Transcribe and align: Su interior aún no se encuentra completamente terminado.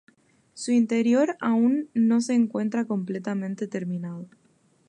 Su 0.55 0.71
interior 0.71 1.37
aún 1.39 1.91
no 1.93 2.21
se 2.21 2.33
encuentra 2.33 2.85
completamente 2.85 3.67
terminado. 3.67 4.25